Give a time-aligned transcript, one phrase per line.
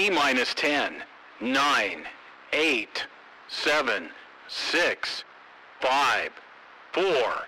[0.00, 1.02] T minus 10,
[1.42, 2.06] 9,
[2.54, 3.06] 8,
[3.48, 4.08] 7,
[4.48, 5.24] 6,
[5.82, 6.30] 5,
[6.94, 7.46] 4,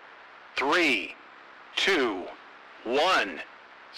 [0.57, 1.15] 3,
[1.77, 2.27] 2,
[2.85, 3.41] 1,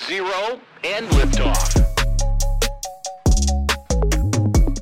[0.09, 1.75] 0, and liftoff.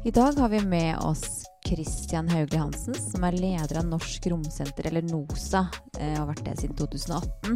[0.04, 4.90] I dag har vi med oss Christian Hauglie Hansen, som er leder av Norsk Romsenter,
[4.90, 5.62] eller NOSA,
[5.96, 7.54] eh, og har vært det siden 2018.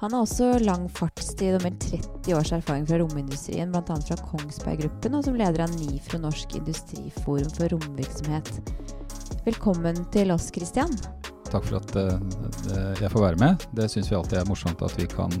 [0.00, 3.98] Han har også lang fartstid og mer 30 års erfaring fra romindustrien, bl.a.
[4.08, 8.72] fra Kongsberg Gruppen, og som leder av NIFRO Norsk Industriforum for romvirksomhet.
[9.44, 10.96] Velkommen til oss, Christian.
[11.52, 12.16] Takk for at uh,
[13.02, 13.66] jeg får være med.
[13.76, 15.36] Det syns vi alltid er morsomt at vi kan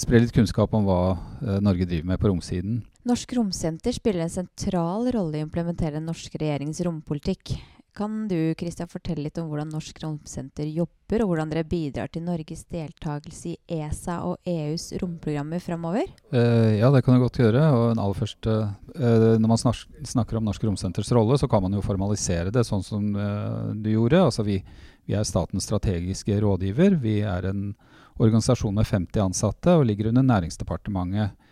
[0.00, 2.78] spre litt kunnskap om hva Norge driver med på romsiden.
[3.10, 7.56] Norsk Romsenter spiller en sentral rolle i å implementere den norske regjeringens rompolitikk.
[7.96, 12.22] Kan du Christian, fortelle litt om hvordan Norsk Romsenter jobber, og hvordan dere bidrar til
[12.22, 16.06] Norges deltakelse i ESA og EUs romprogrammer framover?
[16.30, 17.64] Uh, ja, det kan jeg godt gjøre.
[18.20, 18.70] først, uh,
[19.42, 19.64] Når man
[20.14, 23.90] snakker om Norsk Romsenters rolle, så kan man jo formalisere det sånn som uh, du
[23.90, 24.22] gjorde.
[24.22, 24.62] Altså vi,
[25.02, 26.94] vi, er statens strategiske rådgiver.
[27.02, 27.72] Vi er en
[28.22, 31.49] organisasjon med 50 ansatte og ligger under Næringsdepartementet.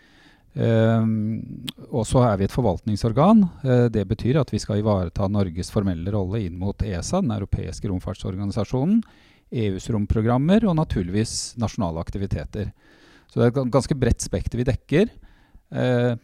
[0.57, 3.45] Um, og så er vi et forvaltningsorgan.
[3.63, 7.91] Uh, det betyr at vi skal ivareta Norges formelle rolle inn mot ESA, den europeiske
[7.91, 9.03] romfartsorganisasjonen,
[9.49, 12.73] EUs romprogrammer og naturligvis nasjonale aktiviteter.
[13.29, 15.13] Så det er et ganske bredt spekter vi dekker.
[15.71, 16.17] Uh,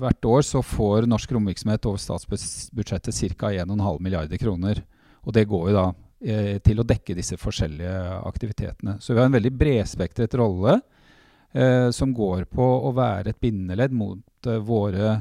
[0.00, 3.52] hvert år så får norsk romvirksomhet over statsbudsjettet ca.
[3.52, 4.80] 1,5 milliarder kroner.
[5.24, 8.98] Og det går jo da uh, til å dekke disse forskjellige aktivitetene.
[8.98, 10.80] Så vi har en veldig bredspektret rolle
[11.54, 15.14] eh, som går på å være et bindeledd mot eh, våre,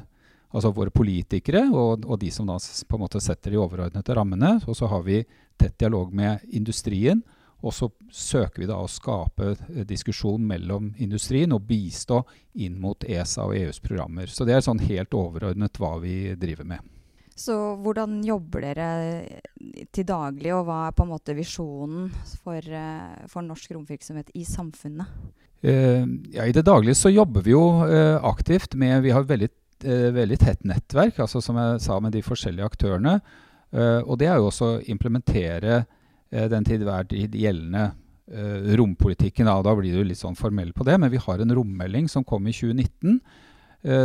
[0.52, 4.58] altså våre politikere og, og, de som da på en måte setter de overordnede rammene.
[4.68, 5.22] Og så har vi
[5.58, 7.24] tett dialog med industrien.
[7.64, 12.24] Og så søker vi da å skape eh, diskusjon mellom industrien og bistå
[12.60, 14.28] inn mot ESA og EUs programmer.
[14.28, 16.90] Så det er sånn helt overordnet hva vi driver med.
[17.34, 18.90] Så hvordan jobber dere
[19.96, 22.12] til daglig, og hva er på en måte visjonen
[22.44, 25.08] for, eh, for norsk romvirksomhet i samfunnet?
[25.64, 29.48] Uh, ja, I det daglige så jobber vi jo uh, aktivt med Vi har veldig,
[29.86, 33.20] uh, veldig tett nettverk, altså som jeg sa, med de forskjellige aktørene.
[33.74, 35.80] og det er jo også å implementere
[36.30, 37.88] den til hver tid gjeldende
[38.78, 39.48] rompolitikken.
[39.50, 42.22] Da, da blir du litt sånn formell på det, men vi har en rommelding som
[42.24, 43.18] kom i 2019.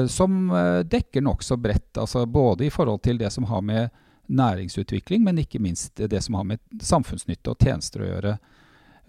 [0.08, 0.48] som
[0.88, 3.90] dekker nokså bredt, altså både i forhold til det som har med
[4.28, 8.38] næringsutvikling, men ikke minst det som har med samfunnsnytte og tjenester å gjøre.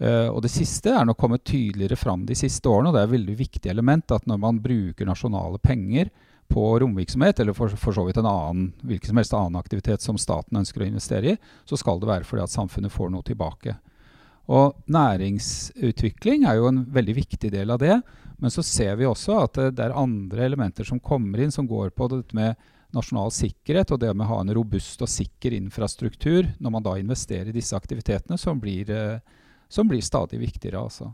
[0.00, 2.88] Uh, og Det siste er nok kommet tydeligere fram de siste årene.
[2.88, 6.10] og Det er et veldig viktig element at når man bruker nasjonale penger
[6.50, 10.18] på romvirksomhet, eller for, for, så vidt en annen, hvilken som helst annen aktivitet som
[10.18, 11.36] staten ønsker å investere i,
[11.68, 13.76] så skal det være fordi at samfunnet får noe tilbake.
[14.50, 18.00] Og Næringsutvikling er jo en veldig viktig del av det.
[18.40, 21.92] Men så ser vi også at det, er andre elementer som kommer inn, som går
[21.94, 22.56] på dette med
[22.96, 26.96] nasjonal sikkerhet og det med å ha en robust og sikker infrastruktur når man da
[26.98, 29.20] investerer i disse aktivitetene, som blir uh,
[29.70, 30.82] som blir stadig viktigere.
[30.82, 31.12] altså.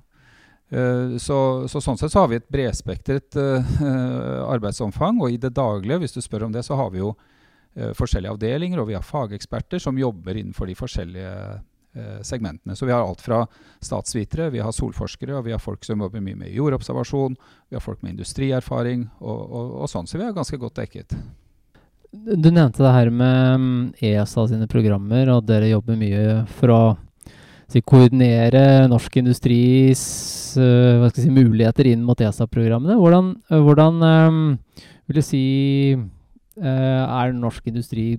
[0.72, 3.78] Uh, så, så, Sånn sett så har vi et bredspektret uh,
[4.54, 5.20] arbeidsomfang.
[5.22, 8.34] Og i det daglige, hvis du spør om det, så har vi jo uh, forskjellige
[8.34, 11.32] avdelinger og vi har fageksperter som jobber innenfor de forskjellige
[12.28, 12.74] segmentene.
[12.76, 13.38] Så vi har alt fra
[13.80, 17.38] statsvitere, vi har solforskere, og vi har folk som jobber mye med jordobservasjon,
[17.70, 20.04] vi har folk med industrierfaring og, og, og sånn.
[20.04, 21.16] Så vi er ganske godt dekket.
[22.12, 23.80] Du nevnte det her med mm,
[24.12, 26.26] ESA sine programmer, og dere jobber mye
[26.58, 26.82] for å
[27.70, 30.02] si, koordinere norsk industris
[30.60, 32.96] uh, si, muligheter inn mot ESA-programmene.
[33.00, 34.40] Hvordan, uh, hvordan um,
[35.06, 35.44] vil du si
[36.56, 38.14] Er norsk industri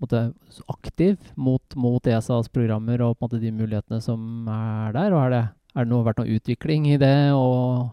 [0.00, 0.30] måte,
[0.72, 5.12] aktiv mot, mot, ESAs programmer og måte, de mulighetene som er der?
[5.12, 5.42] Og er det,
[5.74, 7.90] er det noe, vært noe utvikling i det og,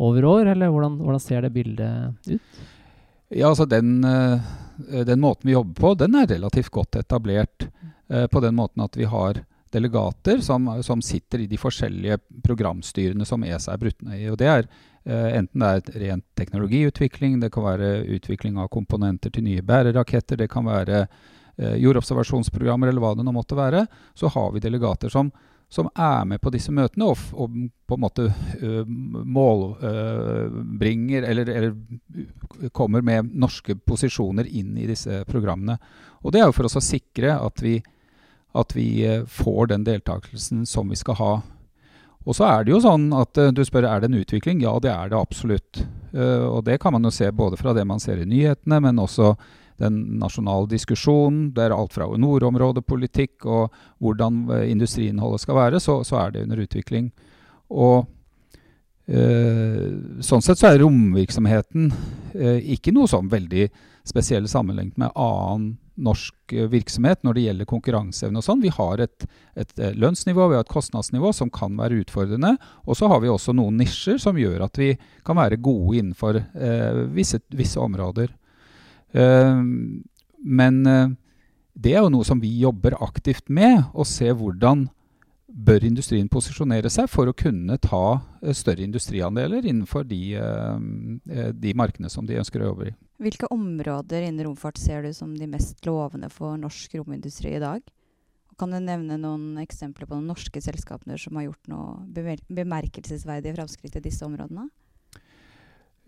[0.00, 2.64] over år, eller hvordan, hvordan ser det bildet ut?
[3.28, 7.68] Ja, altså den, den, måten vi jobber på, den er relativt godt etablert.
[8.08, 13.44] på den måten at vi har delegater som, som, sitter i de forskjellige programstyrene som
[13.44, 14.30] ESA er brutt ned i.
[14.30, 14.64] og det er
[15.04, 20.40] eh, Enten det er rent teknologiutvikling, det kan være utvikling av komponenter til nye bæreraketter,
[20.40, 25.12] det kan være eh, jordobservasjonsprogrammer eller hva det nå måtte være, så har vi delegater
[25.12, 25.30] som,
[25.70, 27.50] som er med på disse møtene og, og
[27.86, 28.86] på en måte uh,
[29.38, 31.74] målbringer uh, eller, eller,
[32.74, 35.78] kommer med norske posisjoner inn i disse programmene.
[36.26, 37.82] Og Det er jo for oss å sikre at vi
[38.52, 41.32] at vi eh, får den deltakelsen som vi skal ha.
[42.28, 44.60] Og så er det jo sånn at uh, du spør er det en utvikling.
[44.60, 45.80] Ja, det er det absolutt.
[46.12, 49.00] Uh, og det kan man jo se både fra det man ser i nyhetene, men
[49.00, 49.32] også
[49.80, 51.48] den nasjonale diskusjonen.
[51.56, 56.66] Det er alt fra nordområdepolitikk og hvordan industriinnholdet skal være, så, så, er det under
[56.66, 57.12] utvikling.
[57.72, 58.08] Og
[59.10, 63.64] Uh, sånn sett så er romvirksomheten uh, ikke noe sånn veldig
[64.06, 68.62] spesiell sammenlignet med annen norsk uh, virksomhet når det gjelder konkurranseevne og sånn.
[68.64, 69.26] Vi har et,
[69.58, 72.54] et, lønnsnivå, vi har et kostnadsnivå som kan være utfordrende.
[72.86, 74.92] Og så har vi også noen nisjer som gjør at vi
[75.26, 76.40] kan være gode innenfor
[77.14, 78.32] visse, visse, områder.
[80.40, 80.76] men
[81.74, 84.86] det er jo noe som vi jobber aktivt med, å se hvordan
[85.50, 90.76] bør industrien posisjonere seg for å kunne ta uh, større industriandeler innenfor de, uh,
[91.52, 92.96] de, markedene som de ønsker å jobbe i.
[93.20, 97.82] Hvilke områder innen romfart ser du som de mest lovende for norsk romindustri i dag?
[98.60, 103.96] Kan du nevne noen eksempler på noen norske selskaper som har gjort noe bemerkelsesverdige framskritt
[103.96, 104.68] i disse områdene?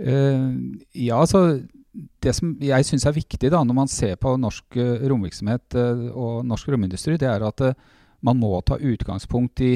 [0.03, 1.61] Uh, ja, altså
[1.93, 4.79] Det som jeg syns er viktig da, når man ser på norsk
[5.11, 5.77] romvirksomhet
[6.17, 7.61] og norsk romindustri, det er at
[8.23, 9.75] man må ta utgangspunkt i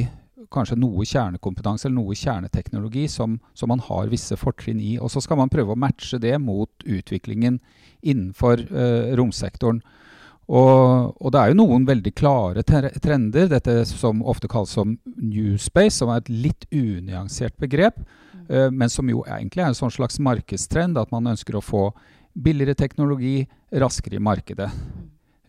[0.52, 4.96] kanskje noe kjernekompetanse eller noe kjerneteknologi som, som man har visse fortrinn i.
[5.02, 7.58] Og så skal man prøve å matche det mot utviklingen
[8.06, 9.82] innenfor uh, romsektoren.
[10.46, 15.56] Og, og, det er jo noen veldig klare trender, dette som ofte kalles som new
[15.58, 17.98] space, som er et litt unyansert begrep,
[18.46, 21.88] uh, men som jo egentlig er en sånn slags markedstrend, at man ønsker å få
[22.36, 23.40] billigere teknologi
[23.74, 24.70] raskere i markedet.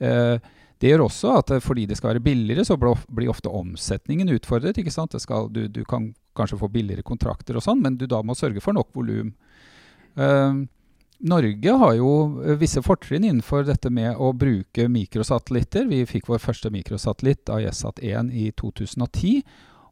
[0.02, 0.42] Uh,
[0.77, 4.77] det gjør også at eh, fordi det skal være billigere, så blir ofte omsetningen utfordret.
[4.77, 5.15] ikke sant?
[5.21, 8.62] Skal, du, du, kan kanskje få billigere kontrakter og sånn, men du da må sørge
[8.62, 9.33] for nok volum.
[10.18, 10.65] Uh,
[11.18, 12.12] Norge har jo
[12.44, 15.88] eh, visse fortrinn innenfor dette med å bruke mikrosatellitter.
[15.89, 19.41] Vi fikk vår første mikrosatellitt, AESAT-1, i 2010.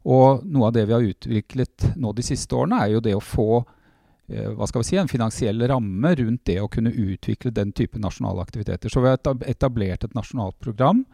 [0.06, 3.24] Og noe av det vi har utviklet nå de siste årene, er jo det å
[3.24, 3.64] få
[4.26, 8.42] hva skal vi si, en finansiell ramme rundt det å kunne utvikle den type nasjonale
[8.42, 8.90] aktiviteter.
[8.90, 11.04] Så vi har etablert et nasjonalt program,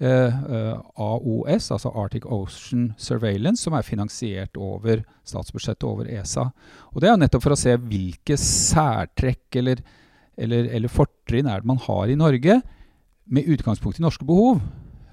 [0.00, 6.50] eh, eh AOS, altså Arctic Ocean Surveillance, som er finansiert over statsbudsjettet over ESA.
[6.92, 9.80] Og Det er nettopp for å se hvilke særtrekk eller,
[10.36, 12.62] eller, eller fortrinn er det man har i Norge,
[13.30, 14.60] med utgangspunkt i norske behov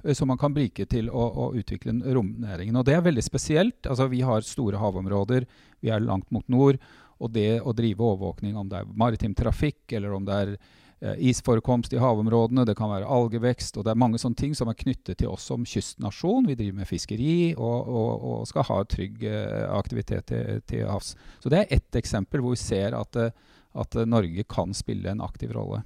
[0.04, 2.76] eh, som man kan bruke til å, å, utvikle romnæringen.
[2.76, 3.88] Og Det er veldig spesielt.
[3.88, 5.46] Altså, vi har store havområder,
[5.82, 6.80] vi er langt mot nord.
[7.24, 11.22] Og det å drive overvåkning, om det er maritim trafikk, eller om det er eh,
[11.30, 14.80] isforekomst i havområdene, det kan være algevekst, og det er mange sånne ting som er
[14.80, 16.50] knyttet til oss som kystnasjon.
[16.50, 21.16] Vi driver med fiskeri og, og, og skal ha trygg eh, aktivitet til, til, havs.
[21.40, 23.34] Så det er ett eksempel hvor vi ser at, eh,
[23.76, 25.84] at Norge kan spille en aktiv rolle.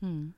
[0.00, 0.32] Mm.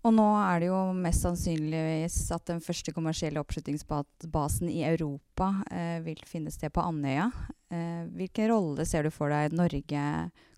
[0.00, 5.98] Og nå er det jo mest sannsynligvis at den første kommersielle oppskytingsbasen i Europa eh,
[6.06, 7.26] vil finne sted på Andøya.
[7.68, 10.04] Eh, hvilken rolle ser du for deg Norge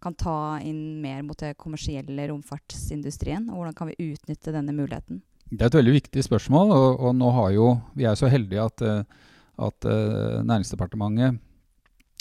[0.02, 3.48] kan ta inn mer mot den kommersielle romfartsindustrien?
[3.50, 5.24] Og hvordan kan vi utnytte denne muligheten?
[5.50, 6.70] Det er et veldig viktig spørsmål.
[6.76, 9.32] Og, og nå har jo, vi er så heldige at, eh,
[9.66, 11.42] at uh, Næringsdepartementet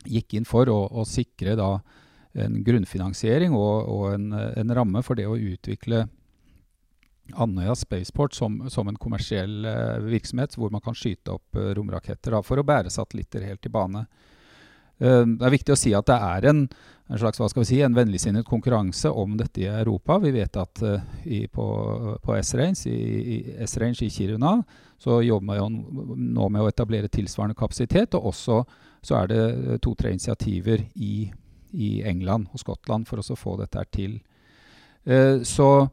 [0.10, 1.76] gikk inn for å, å sikre da,
[2.42, 6.08] en grunnfinansiering og, og en, en ramme for det å utvikle
[7.38, 12.36] Andøya Spaceport som, som en kommersiell uh, virksomhet hvor man kan skyte opp uh, romraketter
[12.36, 14.06] da, for å bære satellitter helt i bane.
[15.02, 16.64] Uh, det er viktig å si at det er en,
[17.10, 20.20] en slags hva skal vi si, en vennligsinnet konkurranse om dette i Europa.
[20.24, 20.84] Vi vet at
[21.26, 21.68] i, på,
[22.24, 22.98] på S-Range i,
[23.36, 24.58] i, i, Kiruna
[25.02, 25.80] så jobber man
[26.36, 28.14] nå med å etablere tilsvarende kapasitet.
[28.20, 28.62] Og også
[29.02, 31.26] så er det to-tre initiativer i,
[31.74, 34.20] i, England og Skottland for å få dette til.
[35.42, 35.90] så Eh,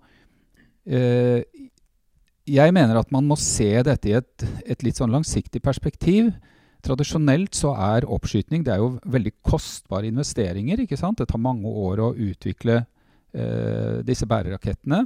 [2.48, 6.30] jeg mener at man må se dette i et, et, litt sånn langsiktig perspektiv.
[6.84, 10.80] Tradisjonelt så er oppskyting det er jo veldig kostbare investeringer.
[10.84, 11.18] ikke sant?
[11.20, 15.04] Det tar mange år å utvikle eh, disse bærerakettene.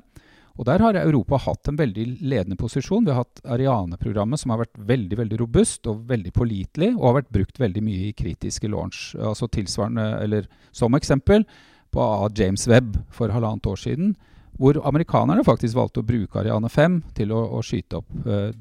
[0.60, 3.06] Og Der har Europa hatt en veldig ledende posisjon.
[3.06, 7.16] Vi har hatt Ariane-programmet, som har vært veldig veldig robust og veldig pålitelig, og har
[7.22, 9.14] vært brukt veldig mye i kritiske launch.
[9.16, 11.46] Altså tilsvarende, eller Som eksempel
[11.92, 12.04] på
[12.36, 14.14] James Webb for halvannet år siden
[14.62, 18.52] hvor amerikanerne faktisk valgte å bruke Ariane 5 til å, å skyte opp uh,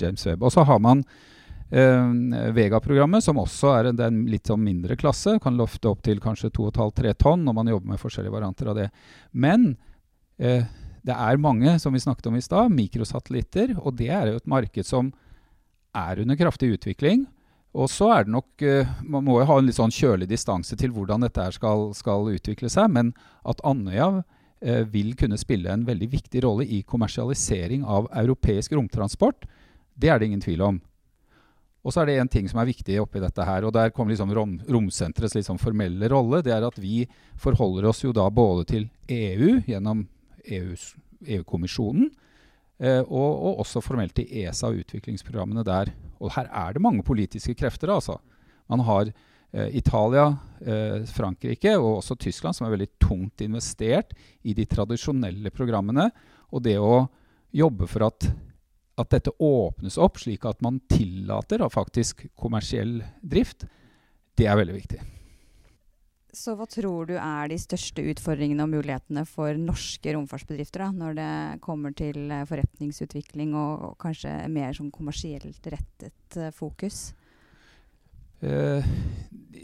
[0.00, 0.46] James Webb.
[0.46, 5.36] Og så har man uh, Vega-programmet, som også er en, en litt sånn mindre klasse.
[5.44, 8.88] Kan løfte opp til kanskje 2,5-3 tonn når man jobber med forskjellige varianter av det.
[9.36, 9.74] Men
[10.40, 10.64] uh,
[11.04, 13.76] det er mange, som vi snakket om i stad, mikrosatellitter.
[13.82, 15.12] Og det er jo et marked som
[15.96, 17.28] er under kraftig utvikling.
[17.76, 18.62] Og så er det nok
[19.06, 22.72] Man må jo ha en litt sånn kjølig distanse til hvordan dette skal, skal utvikle
[22.72, 22.90] seg.
[22.90, 23.12] Men
[23.46, 24.24] at Andøya
[24.60, 29.46] vil kunne spille en veldig viktig rolle i kommersialisering av europeisk romtransport.
[29.96, 30.80] Det er det ingen tvil om.
[31.80, 34.12] Og så er det en ting som er viktig oppi dette her, og der kommer
[34.12, 36.42] liksom rom, romsenterets liksom formelle rolle.
[36.44, 37.06] Det er at vi
[37.40, 40.04] forholder oss jo da både til EU gjennom
[40.44, 42.10] EU-kommisjonen,
[42.84, 45.94] eh, og, og, også formelt til ESA og utviklingsprogrammene der.
[46.20, 48.18] Og her er det mange politiske krefter, altså.
[48.68, 50.28] Man har Eh, Italia,
[50.60, 54.14] eh, Frankrike og også Tyskland, som er veldig tungt investert
[54.46, 56.10] i de tradisjonelle programmene.
[56.54, 57.08] Og det å
[57.50, 58.28] jobbe for at,
[59.00, 63.66] at dette åpnes opp, slik at man tillater faktisk kommersiell drift,
[64.38, 65.00] det er veldig viktig.
[66.30, 71.16] Så hva tror du er de største utfordringene og mulighetene for norske romfartsbedrifter da, når
[71.18, 71.32] det
[71.64, 77.08] kommer til eh, forretningsutvikling og, kanskje mer som kommersielt rettet fokus?
[78.40, 78.84] Uh,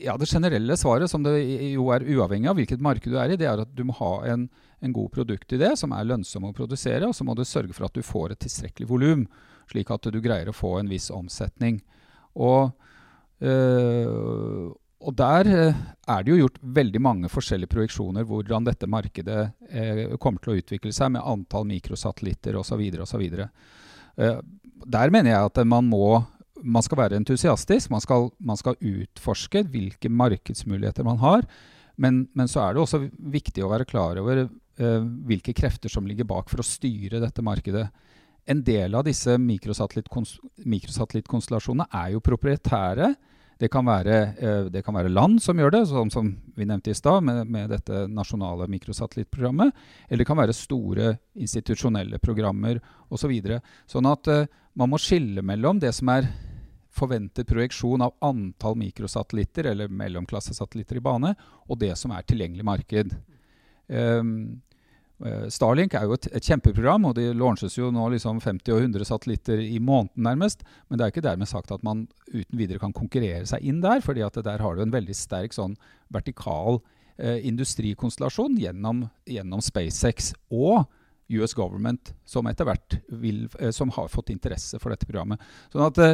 [0.07, 1.35] ja, Det generelle svaret, som det
[1.73, 4.13] jo er uavhengig av hvilket marked du er i, det er at du må ha
[4.33, 4.47] en,
[4.85, 7.97] en god produktidé som er lønnsom å produsere, og så må du sørge for at
[7.97, 9.27] du får et tilstrekkelig volum,
[9.71, 11.81] slik at du greier å få en viss omsetning.
[12.37, 12.75] Og,
[13.41, 14.69] øh,
[15.07, 19.41] og der eh, er det jo gjort veldig mange forskjellige projeksjoner hvordan dette markedet
[19.71, 22.83] eh, kommer til å utvikle seg med antall mikrosatellitter osv.
[23.05, 23.27] osv.
[23.37, 24.41] Eh,
[24.87, 26.09] der mener jeg at man må
[26.63, 27.91] man skal være entusiastisk.
[27.93, 31.43] Man skal, man skal utforske hvilke markedsmuligheter man har.
[31.97, 36.07] Men, men, så er det også viktig å være klar over eh, hvilke krefter som
[36.09, 37.87] ligger bak for å styre dette markedet.
[38.47, 43.15] En del av disse mikrosatellittkonstellasjonene er jo proprietære.
[43.57, 46.91] Det kan, være, eh, det kan, være, land som gjør det, som, som vi nevnte
[46.93, 49.73] i stad, med, med, dette nasjonale mikrosatellittprogrammet.
[50.11, 53.27] Eller det kan være store institusjonelle programmer osv.
[53.27, 53.59] Så videre.
[53.91, 54.47] sånn at uh,
[54.79, 56.29] man må skille mellom det som er
[56.97, 61.35] forventet projeksjon av antall mikrosatellitter eller mellomklassesatellitter i bane,
[61.69, 63.17] og det som er tilgjengelig marked.
[63.87, 64.63] Um,
[65.49, 69.09] Starlink er jo et, et, kjempeprogram, og det launches jo nå liksom 50 og 100
[69.09, 70.65] satellitter i måneden nærmest.
[70.89, 74.03] Men det er ikke dermed sagt at man uten videre kan konkurrere seg inn der,
[74.05, 75.79] fordi at der har du en veldig sterk sånn
[76.13, 76.83] vertikal
[77.17, 80.85] eh, industrikonstellasjon gjennom, gjennom, SpaceX og
[81.33, 85.43] US Government, som etter hvert vil, uh, som har fått interesse for dette programmet.
[85.73, 86.11] Sånn at det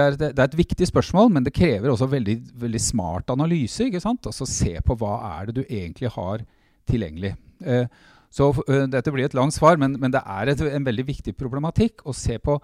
[0.00, 3.86] er, det, er, et viktig spørsmål, men det krever også veldig, veldig smart analyse.
[3.86, 4.26] ikke sant?
[4.30, 6.44] Altså se på hva er det du egentlig har
[6.90, 7.34] tilgjengelig.
[7.64, 7.86] Uh,
[8.34, 8.50] så
[8.90, 12.14] Dette blir et langt svar, men, men det er et, en veldig viktig problematikk å
[12.16, 12.58] se på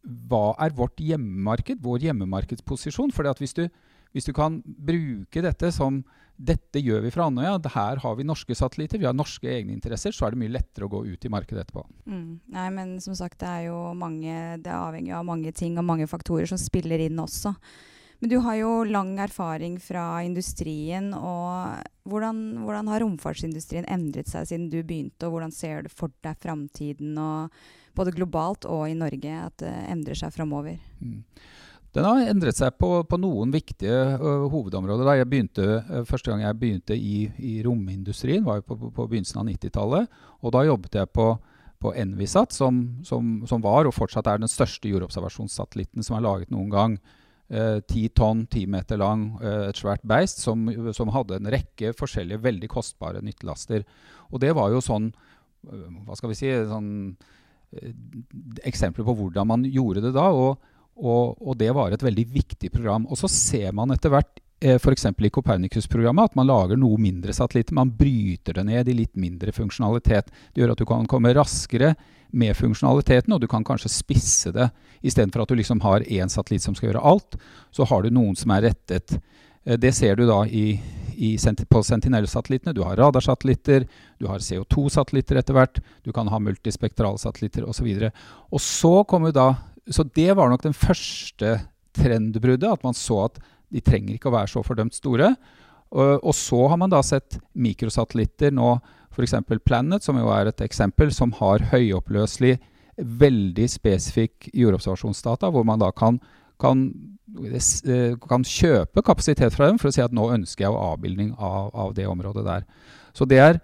[0.00, 3.12] hva er vårt hjemmemarked, vår hjemmemarkedsposisjon.
[3.12, 3.56] For hvis,
[4.14, 6.02] hvis, du kan bruke dette som
[6.40, 10.14] dette gjør vi fra Andøya, her har vi norske satellitter, vi har norske egne interesser,
[10.16, 11.84] så er det mye lettere å gå ut i markedet etterpå.
[12.08, 12.40] Mm.
[12.54, 15.84] Nei, men som sagt, det er jo mange, det er avhengig av mange ting og
[15.84, 17.52] mange faktorer som spiller inn også.
[18.20, 21.12] Men du har jo lang erfaring fra industrien.
[21.16, 26.12] og Hvordan, hvordan har romfartsindustrien endret seg siden du begynte, og hvordan ser du for
[26.24, 27.16] deg framtiden,
[27.96, 30.76] både globalt og i Norge, at det endrer seg framover?
[31.00, 31.24] Mm.
[31.96, 35.06] Den har endret seg på, på noen viktige uh, hovedområder.
[35.08, 39.08] Da jeg begynte, uh, første gang jeg begynte i, i romindustrien, var på, på, på
[39.10, 40.20] begynnelsen av 90-tallet.
[40.44, 41.32] Og da jobbet jeg på,
[41.80, 46.68] Envisat, som, som, som, var og fortsatt er den største jordobservasjonssatellitten som er laget noen
[46.68, 46.96] gang.
[47.48, 51.90] Eh, ti tonn, ti meter lang, eh, et svært beist som, som, hadde en rekke
[51.98, 53.82] forskjellige veldig kostbare nyttelaster.
[54.30, 56.92] Og det var jo sånn eh, Hva skal vi si sånn,
[58.66, 60.28] Eksempler på hvordan man gjorde det da.
[60.30, 60.62] Og,
[61.00, 63.08] og, og, det var et veldig viktig program.
[63.08, 65.08] Og så ser man etter hvert eh, f.eks.
[65.10, 67.76] i Copernicus-programmet at man lager noe mindre satellitter.
[67.76, 70.30] Man bryter det ned i litt mindre funksjonalitet.
[70.52, 71.94] Det gjør at du kan komme raskere
[72.30, 74.68] med funksjonaliteten, og du kan kanskje spisse det.
[75.02, 77.38] Istedenfor at du liksom har én satellitt som skal gjøre alt,
[77.74, 79.16] så har du noen som er rettet.
[79.64, 80.80] Eh, det ser du da i,
[81.16, 81.36] i,
[81.68, 82.74] på Sentinel-satellittene.
[82.76, 83.86] Du har radarsatellitter,
[84.20, 87.90] du har CO2-satellitter etter hvert, du kan ha multispektralsatellitter osv.
[88.50, 89.54] Og så kommer da
[89.90, 91.56] Så det var nok den første
[91.96, 95.34] trendbruddet, at man så at de trenger ikke å være så fordømt store.
[95.90, 98.76] Og, og så har man da sett mikrosatellitter nå
[99.10, 99.34] F.eks.
[99.66, 102.58] Planet, som jo er et eksempel, som har høyoppløselig,
[103.00, 106.20] veldig spesifikk jordobservasjonsdata, hvor man da kan,
[106.60, 106.84] kan,
[108.28, 111.94] kan, kjøpe kapasitet fra dem for å si at nå ønsker jeg avbildning av, av
[111.96, 112.66] det området der.
[113.16, 113.60] Så det er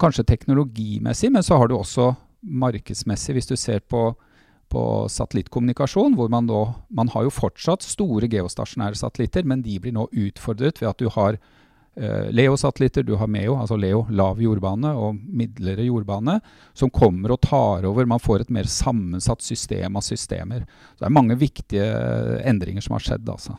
[0.00, 2.12] kanskje teknologimessig, men så har du også
[2.44, 4.12] markedsmessig, hvis du ser på,
[4.72, 9.92] på satellittkommunikasjon, hvor man da Man har jo fortsatt store geostasjonære satellitter, men de blir
[9.92, 11.38] nå utfordret ved at du har
[11.96, 16.40] Eh, Leo-satellitter, du har MEO, altså Leo lav jordbane og midlere jordbane,
[16.74, 18.08] som kommer og tar over.
[18.10, 20.64] Man får et mer sammensatt system av systemer.
[20.94, 21.86] Så det er mange viktige
[22.42, 23.30] endringer som har skjedd.
[23.30, 23.54] altså.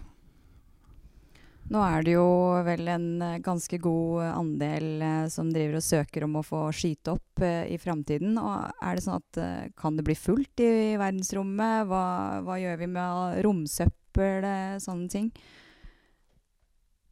[1.65, 2.25] Nå er det jo
[2.62, 7.15] vel en eh, ganske god andel eh, som driver og søker om å få skyte
[7.15, 8.38] opp eh, i framtiden.
[8.38, 11.88] Er det sånn at eh, kan det bli fullt i, verdensrommet?
[11.89, 12.05] Hva,
[12.45, 15.31] hva, gjør vi med romsøppel, eh, sånne ting?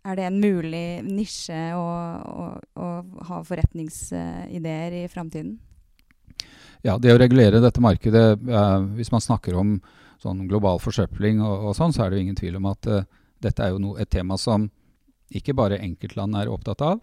[0.05, 1.89] Er det en mulig nisje å,
[2.22, 2.91] å, å
[3.31, 5.57] ha forretningsideer i framtiden?
[6.86, 9.77] Ja, det å regulere dette markedet eh, Hvis man snakker om
[10.22, 12.93] sånn global forsøpling og, og, sånn, så er det jo ingen tvil om at
[13.43, 14.69] dette er jo no, et tema som
[15.33, 17.00] ikke bare enkeltland er opptatt av,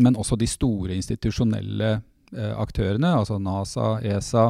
[0.00, 4.46] men også de store institusjonelle eh, aktørene, altså NASA, ESA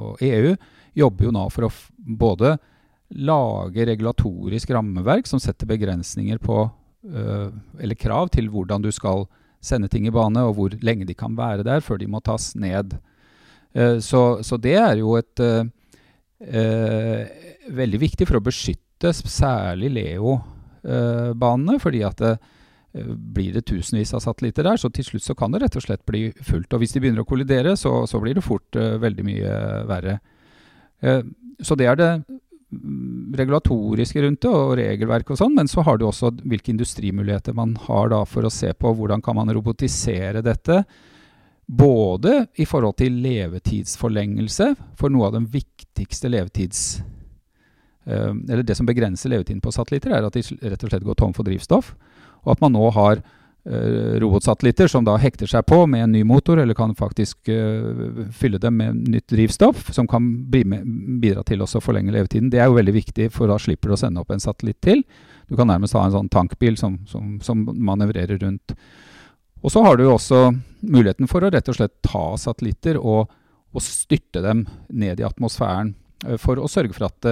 [0.00, 0.54] og EU,
[0.98, 2.56] jobber jo nå for å både
[3.10, 7.48] lage regulatorisk rammeverk som setter begrensninger på eh,
[7.80, 9.26] eller krav til hvordan du skal
[9.60, 12.52] sende ting i bane, og hvor lenge de kan være der før de må tas
[12.56, 12.96] ned.
[13.72, 15.66] Eh, så, så, det er jo et uh,
[16.42, 17.20] uh,
[17.70, 21.78] veldig viktig for å beskytte særlig Leo-banene.
[21.80, 22.20] fordi at
[22.92, 26.04] blir det tusenvis av satellitter der, så til slutt så kan det rett og slett
[26.06, 26.72] bli fullt.
[26.72, 29.52] Og hvis de begynner å kollidere, så, så blir det fort veldig mye
[29.86, 30.18] verre.
[31.62, 32.10] så det er det
[33.36, 37.74] regulatoriske rundt det og regelverk og sånn, men så har du også hvilke industrimuligheter man
[37.88, 40.82] har da for å se på hvordan kan man robotisere dette.
[41.66, 47.00] Både i forhold til levetidsforlengelse, for noe av den viktigste levetids...
[48.08, 51.20] Uh, eller det som begrenser levetiden på satellitter, er at de rett og slett går
[51.20, 51.94] tom for drivstoff.
[52.46, 53.20] Og at man nå har
[53.64, 58.22] Eh, robotsatellitter som da hekter seg på med en ny motor, eller kan faktisk uh,
[58.32, 62.48] fylle dem med nytt drivstoff, som kan bidra til å forlenge levetiden.
[62.48, 65.04] Det er jo veldig viktig, for da slipper du å sende opp en satellitt til.
[65.52, 68.72] Du kan nærmest ha en sånn tankbil som, som, som manøvrerer rundt.
[69.60, 70.46] Og så har du også
[70.80, 73.28] muligheten for å rett og slett ta satellitter og,
[73.76, 75.92] og styrte dem ned i atmosfæren,
[76.40, 77.28] for å sørge for at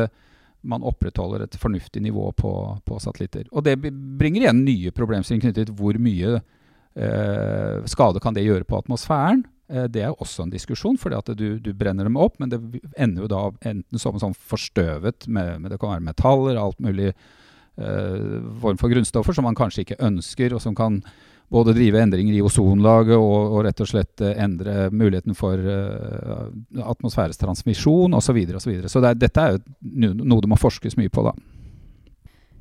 [0.68, 2.52] man opprettholder et fornuftig nivå på,
[2.84, 3.48] på, satellitter.
[3.52, 8.68] Og det bringer igjen nye problemstillinger knyttet til hvor mye eh, skade kan det gjøre
[8.68, 9.44] på atmosfæren.
[9.68, 12.60] Eh, det er også en diskusjon, for du, du, brenner dem opp, men det
[12.96, 17.10] ender jo da enten som sånn forstøvet med, med, Det kan være metaller, alt mulig
[17.12, 21.02] eh, form for grunnstoffer som man kanskje ikke ønsker, og som kan
[21.48, 26.48] både drive endringer i ozonlaget og, og rett og slett uh, endre muligheten for uh,
[26.84, 28.28] atmosfæres transmisjon osv.
[28.28, 28.90] Så, videre, og så, videre.
[28.92, 31.24] så det er, dette er jo noe det må forskes mye på.
[31.24, 31.32] da.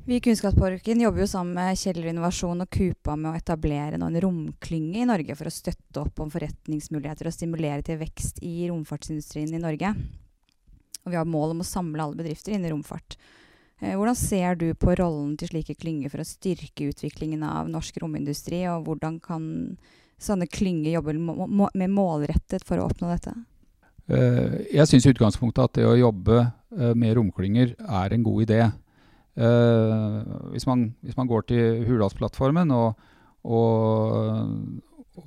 [0.08, 4.20] Vi i Kunnskapsparken jobber jo sammen med Kjeller Innovasjon og KUPA med å etablere en
[4.24, 9.52] romklynge i Norge for å støtte opp om forretningsmuligheter og stimulere til vekst i romfartsindustrien
[9.52, 9.90] i Norge.
[11.04, 13.18] Og vi har mål om å samle alle bedrifter innen romfart.
[13.78, 18.00] Eh, hvordan ser du på rollen til slike klynger for å styrke utviklingen av norsk
[18.02, 19.44] romindustri, og hvordan kan
[20.18, 23.36] sånne klynger jobbe med målrettet for å oppnå dette?
[24.10, 28.46] Eh, jeg syns i utgangspunktet at det å jobbe eh, med romklynger er en god
[28.48, 28.62] idé.
[29.38, 32.96] Hvis man, hvis man går til Hurdalsplattformen og,
[33.46, 34.48] og,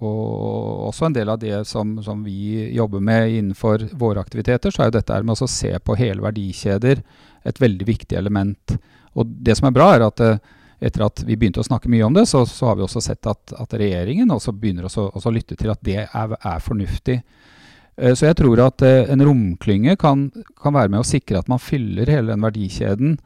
[0.03, 4.83] og også en del av det som, som, vi jobber med innenfor våre aktiviteter, så
[4.83, 7.05] er jo dette med å se på hele verdikjeder
[7.47, 8.75] et veldig viktig element.
[9.17, 10.39] Og det som er bra, er at eh,
[10.81, 13.27] etter at vi begynte å snakke mye om det, så, så har vi også sett
[13.29, 17.19] at, at regjeringen også begynner å lytte til at det er, er fornuftig.
[18.01, 21.51] Uh, så jeg tror at uh, en romklynge kan, kan, være med å sikre at
[21.51, 23.19] man fyller hele den verdikjeden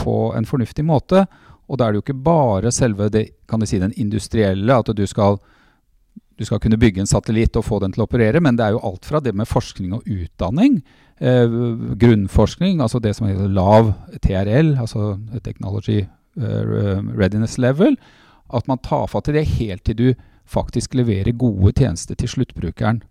[0.00, 1.26] på en fornuftig måte.
[1.68, 5.02] Og da er det jo ikke bare selve det, kan si, den industrielle, at du
[5.04, 5.36] skal,
[6.40, 8.72] du skal kunne bygge en satellitt og få den til å operere, men det er
[8.78, 10.78] jo alt fra det med forskning og utdanning
[11.20, 11.56] eh,
[12.00, 16.04] grunnforskning, altså det som heter lav TRL, altså Technology
[16.38, 17.96] uh, Readiness Level,
[18.54, 20.08] at man tar fatt i det helt til du
[20.46, 23.02] faktisk leverer gode tjenester til sluttbrukeren.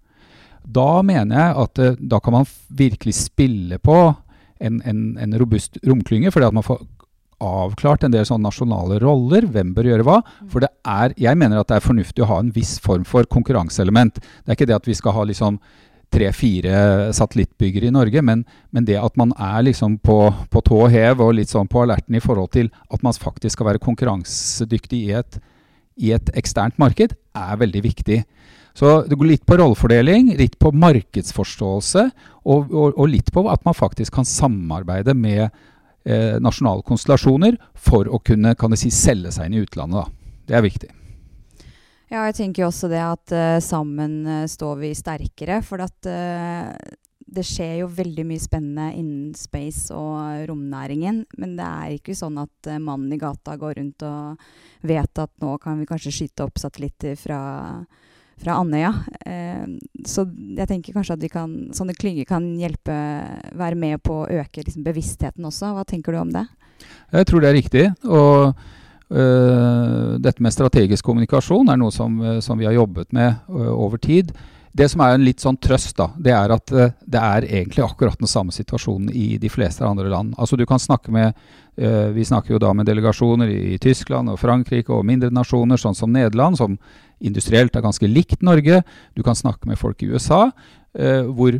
[0.65, 4.00] Da mener jeg at uh, da kan man virkelig spille på
[4.60, 6.86] en, en, en robust romklynge, fordi at man får
[7.44, 9.48] avklart en del sånne nasjonale roller.
[9.52, 10.20] Hvem bør gjøre hva?
[10.52, 13.28] For det er, jeg mener at det er fornuftig å ha en viss form for
[13.32, 14.22] konkurranseelement.
[14.22, 15.60] Det er ikke det at vi skal ha liksom
[16.13, 20.20] tre-fire satellittbyggere i Norge, men, men, det at man er liksom på,
[20.52, 23.58] på, tå og hev og litt sånn på alerten i forhold til at man faktisk
[23.58, 25.39] skal være konkurransedyktig i et,
[25.98, 28.24] i et eksternt marked, er veldig viktig.
[28.76, 32.10] Så det går litt på rollefordeling, litt på markedsforståelse,
[32.44, 38.12] og, og, og litt på at man faktisk kan samarbeide med eh, nasjonale konstellasjoner for
[38.12, 40.04] å kunne kan si, selge seg inn i utlandet.
[40.04, 40.44] Da.
[40.52, 40.91] Det er viktig.
[42.15, 45.60] Ja, jeg tenker jo også det at uh, sammen uh, står vi sterkere.
[45.65, 46.71] For at uh,
[47.36, 51.25] det skjer jo veldig mye spennende innen space og romnæringen.
[51.41, 54.45] Men det er ikke sånn at mannen i gata går rundt og
[54.86, 57.39] vet at nå kan vi kanskje skyte opp satellitter fra,
[58.39, 58.93] fra Andøya.
[60.06, 62.95] så jeg tenker kanskje at kan, sånne klynger kan hjelpe,
[63.58, 65.73] være med på å øke liksom, bevisstheten også.
[65.75, 66.45] Hva tenker du om det?
[67.10, 67.86] Jeg tror det er riktig.
[68.06, 68.54] og
[69.06, 74.02] dette med strategisk kommunikasjon er noe som, uh, som vi har jobbet med uh, over
[74.02, 74.32] tid.
[74.76, 78.20] Det som er en litt sånn trøst, da, det er at det er egentlig akkurat
[78.20, 80.34] den samme situasjonen i de fleste andre land.
[80.36, 81.32] Altså du kan snakke med
[81.76, 86.12] Vi snakker jo da med delegasjoner i, Tyskland og Frankrike og mindre nasjoner, sånn som
[86.12, 86.76] Nederland, som
[87.24, 88.82] industrielt er ganske likt Norge.
[89.15, 90.50] Du kan snakke med folk i USA,
[90.91, 91.56] hvor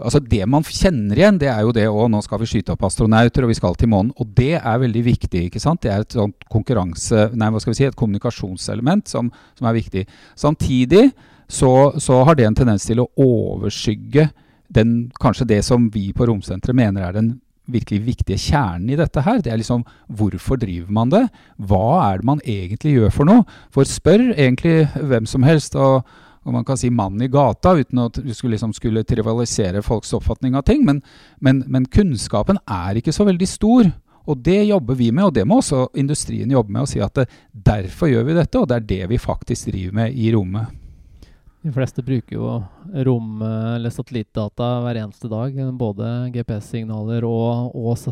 [0.00, 2.08] Altså Det man kjenner igjen, det er jo det òg.
[2.10, 4.12] nå skal vi skyte opp astronauter og vi skal til månen.
[4.16, 5.44] Og det er veldig viktig.
[5.46, 5.82] ikke sant?
[5.82, 9.76] Det er et sånt konkurranse, nei, hva skal vi si, et kommunikasjonselement som, som er
[9.76, 10.06] viktig.
[10.36, 11.10] Samtidig
[11.50, 14.30] så, så, har det en tendens til å overskygge
[14.70, 17.30] den, kanskje det som vi på Romsenteret mener er den
[17.70, 19.42] virkelig viktige kjernen i dette her.
[19.42, 21.24] Det er liksom hvorfor driver man det?
[21.58, 23.44] Hva er det man egentlig gjør for noe?
[23.74, 25.76] For spør egentlig hvem som helst.
[25.76, 26.06] og
[26.44, 30.14] og man kan si mannen i gata, uten at du skulle, liksom skulle trivialisere folks
[30.16, 30.86] oppfatning av ting.
[30.88, 31.02] Men,
[31.38, 33.90] men, men, kunnskapen er ikke så veldig stor.
[34.30, 36.84] Og det jobber vi med, og det må også industrien jobbe med.
[36.84, 40.00] å si at det, derfor gjør vi dette, og det er det vi faktisk driver
[40.00, 40.76] med i rommet.
[41.60, 42.50] De fleste bruker jo
[43.04, 45.58] rom- eller satellittdata hver eneste dag.
[45.76, 48.06] Både GPS-signaler og, og,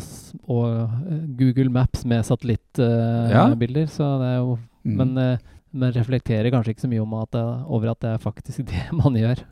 [0.45, 3.89] og, eh, Google Maps med satellittbilder.
[3.89, 4.59] Uh, ja.
[4.85, 4.99] mm.
[5.01, 8.67] Men uh, men reflekterer kanskje ikke så mye at det, over at det er faktisk
[8.73, 9.45] det man gjør.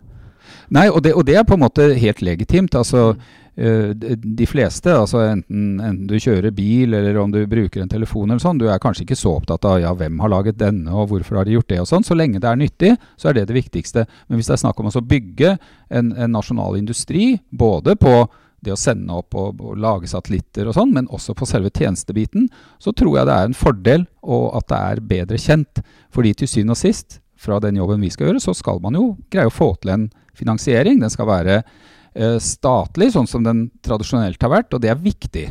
[0.71, 2.75] Nei, og det, og det er på en måte helt legitimt.
[2.79, 7.91] altså uh, De fleste, altså enten, enten, du kjører bil eller om du bruker en
[7.91, 10.95] telefon, eller sånn, du er kanskje ikke så opptatt av ja, hvem har laget denne
[10.95, 11.81] og hvorfor har de gjort det.
[11.83, 12.07] og sånn.
[12.07, 14.07] Så lenge det er nyttig, så er det det viktigste.
[14.29, 15.57] Men hvis det er snakk om å bygge
[15.91, 18.21] en, en nasjonal industri, både på
[18.67, 22.49] det å sende opp og, og lage satellitter og sånn, men også på selve tjenestebiten,
[22.83, 25.83] så tror jeg det er en fordel og at det er bedre kjent.
[26.15, 29.11] Fordi til syvende og sist, fra den jobben vi skal gjøre, så skal man jo
[29.33, 31.01] greie å få til en finansiering.
[31.03, 35.47] Den skal være eh, statlig, sånn som den tradisjonelt har vært, og det er viktig.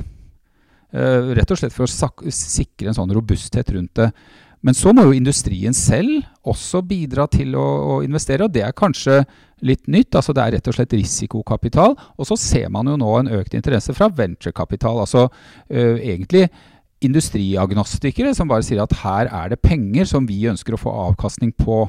[0.95, 4.10] Eh, rett og slett for å sikre en sånn robusthet rundt det.
[4.65, 8.78] Men så må jo industrien selv også bidra til å, å, investere, og det er
[8.78, 9.19] kanskje
[9.65, 10.15] litt nytt.
[10.17, 11.93] altså Det er rett og slett risikokapital.
[12.17, 15.04] Og så ser man jo nå en økt interesse fra venturekapital.
[15.04, 16.47] Altså øh, egentlig
[17.06, 21.54] industriagnostikere som bare sier at her er det penger som vi ønsker å få avkastning
[21.54, 21.84] på.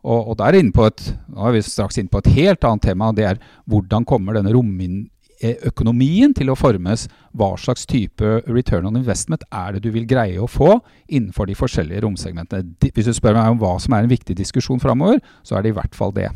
[0.00, 2.88] Og, og der inne på et, nå er vi straks inne på et helt annet
[2.90, 3.12] tema.
[3.14, 5.04] Det er hvordan kommer denne romin
[5.40, 7.06] økonomien til å formes.
[7.36, 10.74] Hva slags type return on investment er det du vil greie å få
[11.08, 12.76] innenfor de forskjellige romsegmentene.
[12.80, 15.72] Hvis du spør meg om hva som er en viktig diskusjon framover, så er det
[15.72, 16.28] i hvert fall det.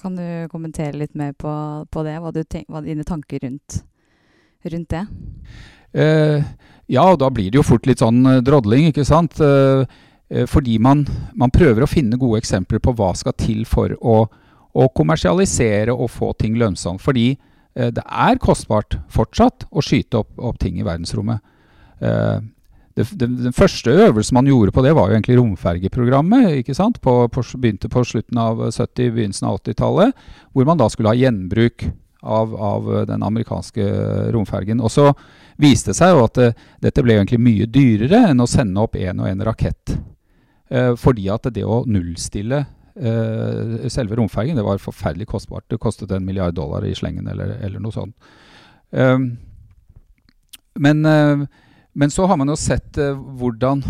[0.00, 1.52] Kan du kommentere litt mer på,
[1.92, 2.16] på det?
[2.22, 3.82] Hva, tenk, hva dine tanker rundt,
[4.72, 5.04] rundt det?
[5.92, 6.40] Uh,
[6.88, 9.36] ja, og da blir det jo fort litt sånn uh, drodling, ikke sant.
[9.38, 9.84] Uh,
[10.48, 11.04] fordi man,
[11.36, 14.22] man, prøver å finne gode eksempler på hva skal til for å,
[14.72, 17.04] å kommersialisere og få ting lønnsomt.
[17.04, 21.40] Fordi Eh, det er kostbart fortsatt å skyte opp, opp ting i verdensrommet.
[22.02, 22.38] Eh,
[22.94, 26.50] det, det, den første øvelsen man gjorde på det, var jo egentlig romfergeprogrammet.
[26.60, 27.00] ikke sant?
[27.00, 30.24] På, på, begynte på slutten av 70-, begynnelsen av 80-tallet.
[30.52, 31.86] Hvor man da skulle ha gjenbruk
[32.20, 33.86] av, av, den amerikanske
[34.34, 34.82] romfergen.
[34.84, 35.08] Og så
[35.60, 36.50] viste det seg jo at det,
[36.84, 39.96] dette ble egentlig mye dyrere enn å sende opp én og én rakett.
[40.68, 45.64] Eh, fordi at det å nullstille selve romfergen det var forferdelig kostbart.
[45.70, 48.12] Det kostet en milliard dollar i slengen eller, eller noe sånt.
[48.92, 49.16] Uh,
[50.76, 51.44] men, uh,
[51.92, 53.84] men, så har man jo sett hvordan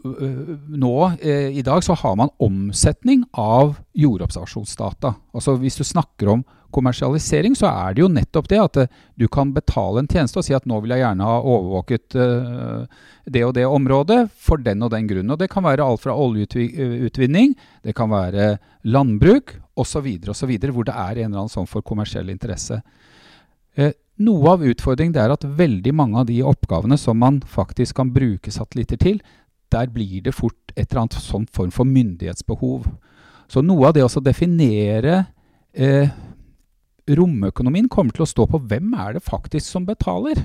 [0.00, 5.10] Nå i dag så har man omsetning av jordobservasjonsdata.
[5.36, 9.26] Altså Hvis du snakker om kommersialisering, så er det jo nettopp det at uh, du
[9.32, 13.44] kan betale en tjeneste og si at nå vil jeg gjerne ha overvåket uh, det
[13.46, 15.34] og det området for den og den grunnen.
[15.34, 17.56] Og det kan være alt fra oljeutvinning,
[17.86, 18.54] det kan være
[18.84, 22.80] landbruk osv., osv., hvor det er en eller annen sånn for kommersiell interesse.
[24.20, 28.52] Noe av utfordringen er at veldig mange av de oppgavene som man faktisk kan bruke
[28.52, 29.20] satellitter til,
[29.72, 32.88] der blir det fort et eller annet sånn form for myndighetsbehov.
[33.50, 35.24] Så noe av det å definere
[35.72, 36.10] eh,
[37.08, 40.44] romøkonomien kommer til å stå på hvem er det faktisk som betaler.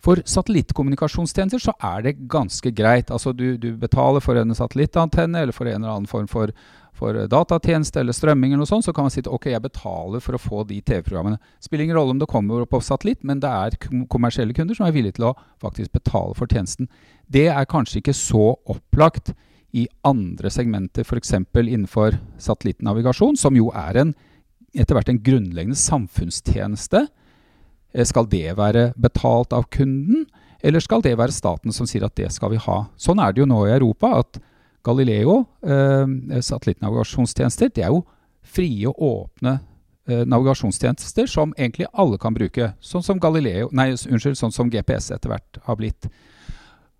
[0.00, 3.10] For satellittkommunikasjonstjenester så er det ganske greit.
[3.12, 6.54] Altså du, du, betaler for en satellittantenne eller for en eller annen form for,
[6.96, 10.24] for datatjeneste eller strømming, eller noe sånt, så kan man si at ok, jeg betaler
[10.24, 11.36] for å få de TV-programmene.
[11.60, 13.76] Spiller ingen rolle om det kommer på satellitt, men det er
[14.08, 16.88] kommersielle kunder som er villige til å faktisk betale for tjenesten.
[17.28, 19.34] Det er kanskje ikke så opplagt
[19.76, 21.36] i andre segmenter, f.eks.
[21.60, 24.16] innenfor satellittnavigasjon, som jo er en
[24.74, 27.06] etter hvert en grunnleggende samfunnstjeneste.
[27.94, 30.26] Eh, skal det være betalt av kunden,
[30.62, 32.84] eller skal det være staten som sier at det skal vi ha?
[33.00, 34.40] Sånn er det jo nå i Europa, at
[34.84, 38.04] Galileo, eh, satellittnavigasjonstjenester, det er jo
[38.42, 39.58] frie og åpne
[40.08, 42.72] eh, navigasjonstjenester som egentlig alle kan bruke.
[42.80, 46.08] Sånn som Galileo, nei, unnskyld, sånn som GPS etter hvert har blitt.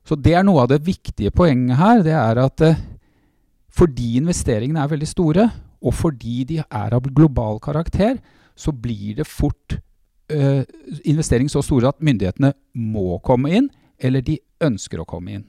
[0.04, 2.04] Så det er noe av det viktige poenget her.
[2.04, 2.80] Det er at eh,
[3.70, 5.48] fordi investeringene er veldig store,
[5.80, 8.18] og fordi de er av global karakter,
[8.56, 9.78] så blir det fort
[10.32, 10.62] uh,
[11.04, 15.46] investering så store at myndighetene må komme inn, eller de ønsker å komme inn.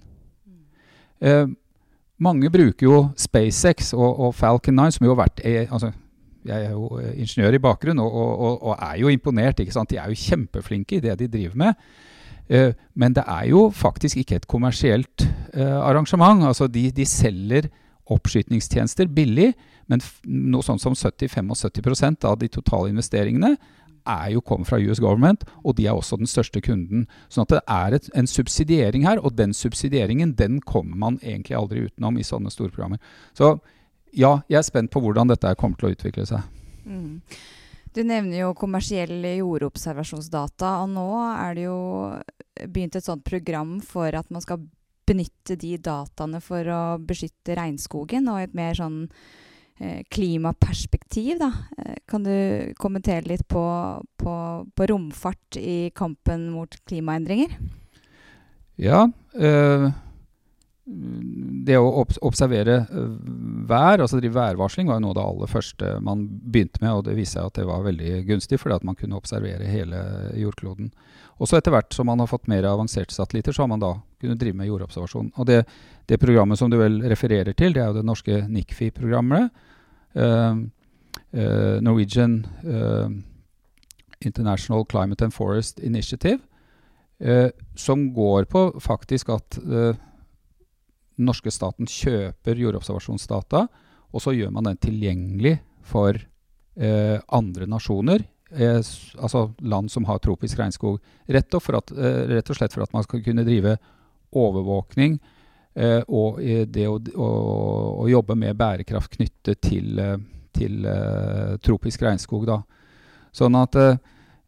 [1.22, 1.52] Uh,
[2.22, 5.92] mange bruker jo SpaceX og, og, Falcon 9, som jo har vært eh, altså,
[6.46, 9.60] jeg er jo ingeniør i bakgrunn og, og, og, er jo imponert.
[9.60, 9.90] ikke sant?
[9.90, 11.86] De er jo kjempeflinke i det de driver med.
[12.52, 16.44] Uh, men det er jo faktisk ikke et kommersielt uh, arrangement.
[16.48, 17.70] Altså de, de, selger
[18.12, 19.52] oppskytningstjenester billig,
[19.92, 23.56] men noe sånt som 70-75 av de totale investeringene
[24.10, 27.06] er jo kommet fra US Government, og de er også den største kunden.
[27.30, 31.58] Sånn at det er et, en subsidiering her, og den subsidieringen den kommer man egentlig
[31.58, 33.02] aldri utenom i sånne store programmer.
[33.38, 33.56] Så
[34.12, 36.46] ja, jeg er spent på hvordan dette kommer til å utvikle seg.
[36.86, 37.22] Mm.
[37.92, 41.80] Du nevner jo kommersiell jordobservasjonsdata, og nå er det jo
[42.72, 44.64] begynt et sånt program for at man skal
[45.12, 49.04] benytte de dataene for å beskytte regnskogen, og et mer sånn
[49.80, 51.52] eh, klimaperspektiv, da.
[51.78, 52.34] Eh, kan du
[52.82, 53.64] kommentere litt på,
[54.22, 54.36] på,
[54.76, 57.60] på, romfart i kampen mot klimaendringer?
[58.82, 59.06] Ja.
[59.36, 59.92] Øh
[60.86, 63.10] det å observere eh,
[63.70, 66.94] vær, altså drive værvarsling, var jo noe av det aller første man begynte med.
[66.96, 70.02] Og det viste seg at det var veldig gunstig, fordi at man kunne observere hele
[70.42, 70.92] jordkloden.
[71.42, 74.42] Også etter hvert som man har fått mer avanserte satellitter, så har man da kunnet
[74.42, 75.32] drive med jordobservasjon.
[75.38, 75.64] Og det,
[76.10, 79.50] det programmet som du vel refererer til, det er jo det norske NICFI-programmet.
[80.12, 80.66] Uh,
[81.32, 83.08] uh, Norwegian uh,
[84.22, 86.42] International Climate and Forest Initiative.
[87.78, 89.60] som går på faktisk at
[91.18, 93.66] den norske staten kjøper jordobservasjonsdata,
[94.12, 98.24] og så gjør man den tilgjengelig for eh, andre nasjoner.
[98.52, 98.80] Eh,
[99.18, 101.00] altså land som har tropisk regnskog.
[101.32, 103.78] Rett og, at, eh, rett og, slett for at man skal kunne drive
[104.32, 105.18] overvåkning
[105.76, 107.30] eh, og det å, å,
[108.04, 110.18] å, jobbe med bærekraft knyttet til, eh,
[110.56, 112.48] til eh, tropisk regnskog.
[112.50, 112.62] Da.
[113.36, 113.78] Sånn at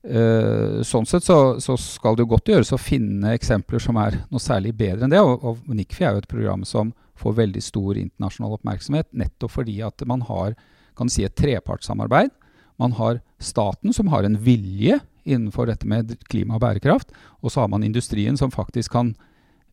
[0.03, 4.17] Uh, sånn sett så, så, skal det jo godt gjøres å finne eksempler som er
[4.27, 5.21] noe særlig bedre enn det.
[5.23, 9.77] Og, og NICFI er jo et program som får veldig stor internasjonal oppmerksomhet, nettopp fordi
[9.85, 10.57] at man har
[10.97, 12.33] kan si, et trepartssamarbeid.
[12.81, 17.13] Man har staten, som har en vilje innenfor dette med klima og bærekraft.
[17.41, 19.13] Og så har man industrien, som faktisk kan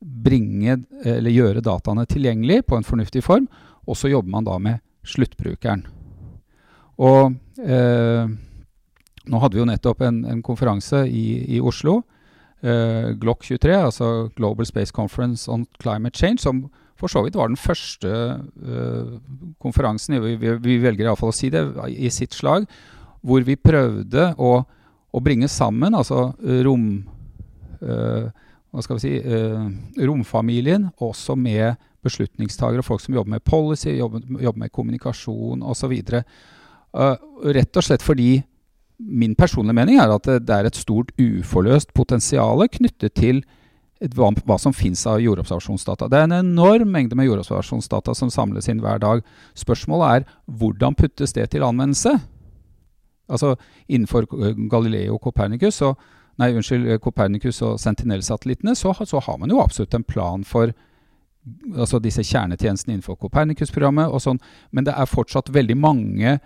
[0.00, 3.48] bringe, eller gjøre dataene tilgjengelig på en fornuftig form.
[3.88, 5.84] Og så jobber man da med sluttbrukeren.
[7.00, 8.24] Og uh,
[9.28, 12.00] nå hadde vi jo nettopp en, en konferanse i, i Oslo,
[12.62, 16.64] eh, GLOC 23, altså Global Space Conference on Climate Change, som
[17.00, 19.12] for så vidt var den første eh,
[19.60, 22.68] konferansen, vi, vi, vi velger iallfall å si det, i sitt slag,
[23.20, 24.52] hvor vi prøvde å,
[25.12, 26.30] å bringe sammen altså
[26.66, 26.92] rom...
[27.80, 28.30] Eh,
[28.70, 29.16] hva skal vi si,
[30.06, 31.74] romfamilien, også med
[32.06, 35.96] beslutningstagere, folk som jobber med policy, jobber, jobber med kommunikasjon osv.
[36.94, 37.16] Uh,
[37.54, 38.40] rett og slett fordi
[39.00, 43.42] min personlige mening er at det er et stort uforløst potensial knyttet til
[44.16, 46.08] hva, hva som finnes av jordobservasjonsdata.
[46.08, 49.24] Det er en enorm mengde med jordobservasjonsdata som samles inn hver dag.
[49.58, 50.28] Spørsmålet er
[50.60, 52.14] hvordan puttes det til anvendelse?
[53.30, 53.54] Altså
[53.88, 54.26] Innenfor
[54.70, 55.98] Galileo Copernicus og,
[56.40, 60.72] nei, unnskyld, Copernicus og Sentinel-satellittene så, så, har man jo absolutt en plan for
[61.76, 64.40] altså disse kjernetjenestene innenfor Copernicus-programmet og sånn,
[64.72, 66.38] men det er fortsatt veldig mange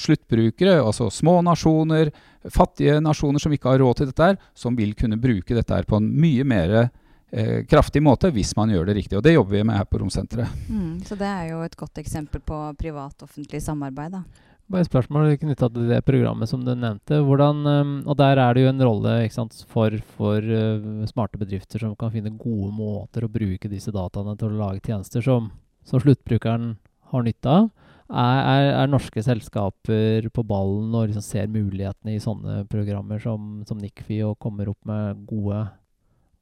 [0.00, 2.12] sluttbrukere, altså små nasjoner,
[2.52, 5.88] fattige nasjoner som ikke har råd til dette, her, som vil kunne bruke dette her
[5.88, 9.18] på en mye mer eh, kraftig måte hvis man gjør det riktig.
[9.18, 10.66] Og det jobber vi med her på Romsenteret.
[10.68, 14.46] Mm, så det er jo et godt eksempel på privat-offentlig samarbeid, da.
[14.66, 17.20] Bare et spørsmål knytta til det programmet som du nevnte.
[17.22, 21.78] Hvordan, um, og Der er det jo en rolle sant, for, for uh, smarte bedrifter
[21.78, 25.52] som kan finne gode måter å bruke disse dataene til å lage tjenester som,
[25.86, 26.72] som sluttbrukeren
[27.12, 27.70] har nytte av.
[28.06, 33.80] Er, er, norske selskaper på ballen og liksom ser mulighetene i sånne programmer som, som
[33.82, 35.64] Nikfi og kommer opp med gode,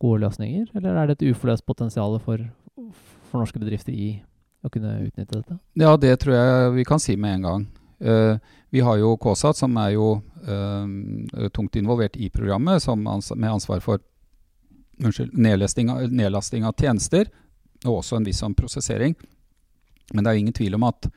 [0.02, 0.68] gode, løsninger?
[0.76, 2.44] Eller er det et uforløst potensial for,
[3.30, 4.10] for, norske bedrifter i
[4.64, 5.56] å kunne utnytte dette?
[5.80, 7.66] Ja, det tror jeg vi kan si med en gang.
[8.04, 8.36] Uh,
[8.74, 10.08] vi har jo KSAT, som er jo
[10.44, 14.04] uh, tungt involvert i programmet, ans med ansvar for
[15.00, 17.30] unnskyld, nedlasting av tjenester,
[17.84, 19.16] og også en viss sånn prosessering.
[20.12, 21.08] Men det er jo ingen tvil om at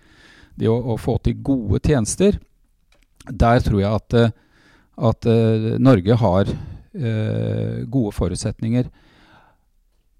[0.57, 2.39] det å, å, få til gode tjenester,
[3.27, 4.31] der tror jeg at, eh,
[5.09, 8.87] at uh, Norge har uh, gode forutsetninger.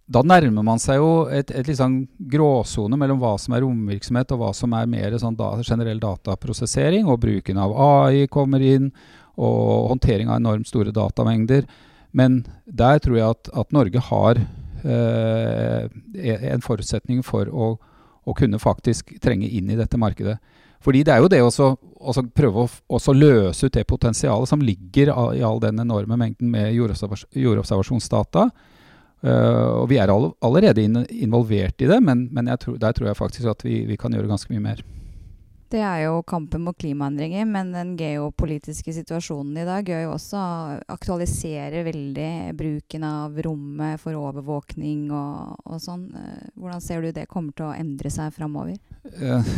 [0.07, 1.99] Da nærmer man seg jo et, et liksom
[2.31, 7.09] gråsone mellom hva som er romvirksomhet, og hva som er mer sånn da, generell dataprosessering,
[7.09, 8.91] og bruken av AI kommer inn,
[9.37, 11.67] og håndtering av enormt store datamengder.
[12.15, 14.39] Men der tror jeg at, at Norge har
[14.87, 15.83] eh,
[16.53, 17.75] en forutsetning for å
[18.27, 20.37] å kunne faktisk trenge inn i dette markedet.
[20.83, 25.43] Fordi det er jo det å prøve å løse ut det potensialet som ligger i
[25.45, 28.49] all den enorme mengden med jordobservasjonsdata.
[29.25, 33.09] Uh, og vi er all, allerede in, involvert i det, men, men tror, der tror
[33.09, 34.83] jeg faktisk at vi, vi, kan gjøre ganske mye mer.
[35.67, 40.43] Det er jo kampen mot klimaendringer, men den geopolitiske situasjonen i dag gjør jo også
[40.95, 46.05] aktualiserer veldig bruken av rommet for overvåkning og, og sånn.
[46.15, 48.77] Eh, hvordan ser du det kommer til å endre seg framover?
[49.11, 49.51] Eh,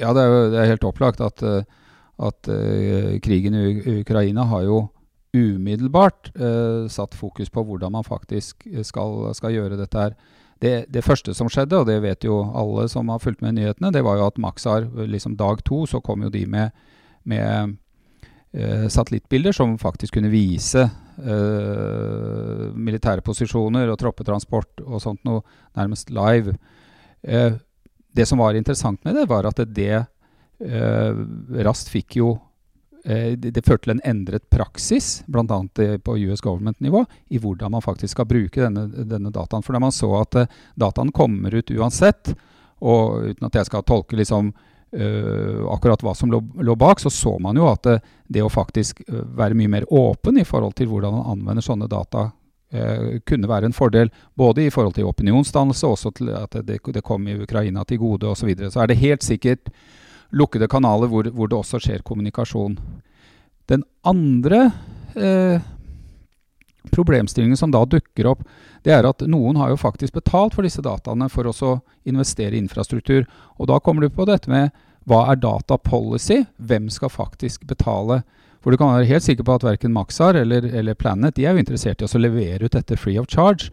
[0.00, 1.62] ja, det er jo det er helt opplagt at, eh,
[2.18, 2.50] at
[3.22, 4.80] krigen i Ukraina har jo
[5.36, 10.16] umiddelbart uh, satt fokus på hvordan man faktisk skal, skal gjøre dette her
[10.62, 13.92] det, det, første som skjedde, og det vet jo alle som har fulgt med nyhetene,
[13.94, 16.74] det var jo at Maxar liksom dag to så kom jo de med,
[17.28, 17.76] med
[18.52, 25.44] eh, satellittbilder som faktisk kunne vise eh, militære posisjoner og troppetransport og sånt noe
[25.78, 26.56] nærmest live.
[27.22, 27.54] Eh,
[28.18, 29.70] det som var interessant med det, var at det,
[30.58, 32.47] det raskt fikk jo Eh,
[33.08, 35.58] det, det førte til en endret praksis, bl.a.
[36.04, 39.64] på US government-nivå, i hvordan man faktisk skal bruke denne, denne dataen.
[39.64, 42.34] For da man så at uh, dataen kommer ut uansett,
[42.84, 47.10] og uten at jeg skal tolke liksom, uh, akkurat hva som lå, lå, bak, så
[47.10, 50.90] så man jo at uh, det å faktisk være mye mer åpen i forhold til
[50.92, 52.30] hvordan man anvender sånne data,
[53.24, 54.10] kunne være en fordel.
[54.36, 58.28] Både i forhold til opinionsdannelse, også til at det, det kom i Ukraina til gode
[58.28, 58.42] osv.
[58.42, 58.68] Så, videre.
[58.68, 59.70] så er det helt sikkert
[60.30, 62.76] lukkede kanaler hvor, hvor, det også skjer kommunikasjon.
[63.68, 64.70] Den andre
[65.16, 65.60] eh,
[66.92, 68.44] problemstillingen som da dukker opp,
[68.84, 72.62] det er at noen har jo faktisk betalt for disse dataene for å investere i
[72.62, 73.26] infrastruktur.
[73.58, 74.72] Og da kommer du på dette med
[75.08, 76.42] hva er data policy?
[76.56, 78.22] Hvem skal faktisk betale?
[78.60, 81.54] For du kan være helt sikker på at verken Maxar eller, eller Planet de er
[81.54, 83.70] jo interessert i å levere ut dette free of charge.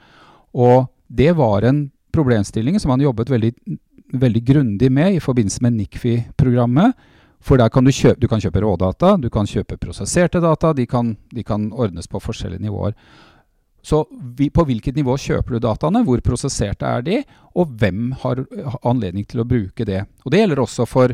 [0.56, 3.52] Og det var en problemstilling som man jobbet veldig
[4.22, 6.96] veldig grundig med i forbindelse med NICFI-programmet.
[7.46, 10.74] For der kan du, kjøpe, du kan kjøpe rådata, du kan kjøpe prosesserte data.
[10.74, 12.96] De kan, de kan ordnes på forskjellige nivåer.
[13.86, 17.20] Så vi, på hvilket nivå kjøper du dataene, hvor prosesserte er de,
[17.54, 18.42] og hvem har
[18.82, 20.02] anledning til å bruke det.
[20.26, 21.14] Og Det gjelder også for,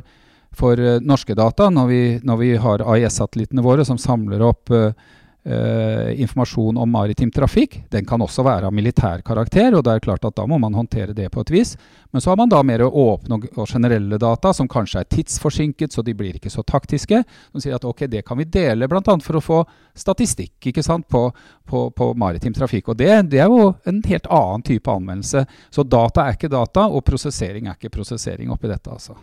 [0.56, 4.96] for uh, norske data, når vi, når vi har AIS-satellittene våre som samler opp uh,
[5.42, 7.80] Uh, informasjon om maritim trafikk.
[7.90, 10.76] Den kan også være av militær karakter, og det er klart at da må man
[10.78, 11.72] håndtere det på et vis.
[12.14, 16.06] Men så har man da mer åpne og generelle data, som kanskje er tidsforsinket, så
[16.06, 17.24] de blir ikke så taktiske.
[17.50, 19.18] Som sier at ok, det kan vi dele bl.a.
[19.26, 19.60] for å få
[19.98, 21.26] statistikk ikke sant, på,
[21.66, 22.94] på, på maritim trafikk.
[22.94, 25.48] Og det, det, er jo en helt annen type anvendelse.
[25.74, 28.94] Så data er ikke data, og prosessering er ikke prosessering oppi dette.
[28.94, 29.18] altså.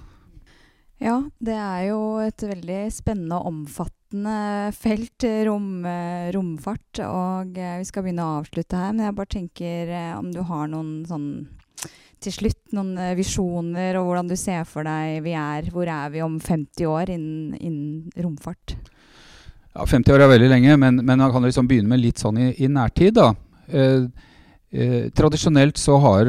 [0.99, 5.87] Ja, det er jo et veldig spennende og omfattende felt, rom,
[6.35, 7.03] romfart.
[7.07, 10.43] Og eh, vi skal begynne å avslutte her, men jeg bare tenker eh, om du
[10.49, 11.31] har noen sånn
[12.25, 15.71] til slutt noen eh, visjoner, og hvordan du ser for deg vi er.
[15.75, 18.75] Hvor er vi om 50 år innen, innen romfart?
[19.75, 22.41] Ja, 50 år er veldig lenge, men, men man kan liksom begynne med litt sånn
[22.43, 23.15] i, i nærtid.
[23.21, 23.31] da.
[23.69, 24.09] Eh,
[24.70, 26.28] Eh, tradisjonelt så har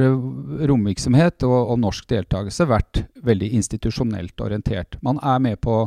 [0.70, 4.96] romvirksomhet og, og, norsk deltakelse vært veldig institusjonelt orientert.
[5.04, 5.82] Man er med på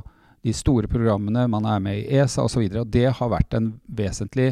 [0.44, 2.66] de store programmene, man er med i ESA osv.
[2.92, 4.50] Det har vært en vesentlig